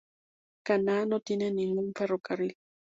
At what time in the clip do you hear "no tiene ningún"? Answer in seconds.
1.05-1.93